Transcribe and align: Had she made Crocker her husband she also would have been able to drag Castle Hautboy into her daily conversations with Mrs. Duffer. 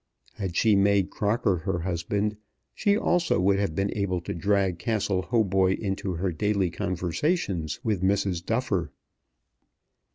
Had 0.33 0.55
she 0.57 0.75
made 0.75 1.11
Crocker 1.11 1.57
her 1.57 1.77
husband 1.81 2.35
she 2.73 2.97
also 2.97 3.39
would 3.39 3.59
have 3.59 3.75
been 3.75 3.95
able 3.95 4.19
to 4.21 4.33
drag 4.33 4.79
Castle 4.79 5.21
Hautboy 5.21 5.77
into 5.77 6.13
her 6.13 6.31
daily 6.31 6.71
conversations 6.71 7.79
with 7.83 8.01
Mrs. 8.01 8.43
Duffer. 8.43 8.91